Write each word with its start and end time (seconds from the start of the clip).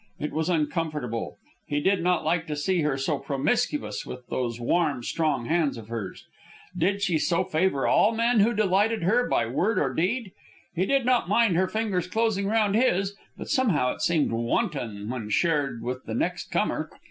It 0.19 0.31
was 0.31 0.49
uncomfortable. 0.49 1.37
He 1.67 1.79
did 1.79 2.01
not 2.01 2.25
like 2.25 2.47
to 2.47 2.55
see 2.55 2.81
her 2.81 2.97
so 2.97 3.19
promiscuous 3.19 4.03
with 4.03 4.25
those 4.29 4.59
warm, 4.59 5.03
strong 5.03 5.45
hands 5.45 5.77
of 5.77 5.89
hers. 5.89 6.25
Did 6.75 7.03
she 7.03 7.19
so 7.19 7.43
favor 7.43 7.85
all 7.85 8.11
men 8.11 8.39
who 8.39 8.51
delighted 8.55 9.03
her 9.03 9.27
by 9.27 9.45
word 9.45 9.77
or 9.77 9.93
deed? 9.93 10.31
He 10.73 10.87
did 10.87 11.05
not 11.05 11.29
mind 11.29 11.55
her 11.55 11.67
fingers 11.67 12.07
closing 12.07 12.47
round 12.47 12.73
his, 12.73 13.15
but 13.37 13.47
somehow 13.49 13.93
it 13.93 14.01
seemed 14.01 14.31
wanton 14.31 15.07
when 15.07 15.29
shared 15.29 15.83
with 15.83 16.05
the 16.05 16.15
next 16.15 16.49
comer. 16.49 16.89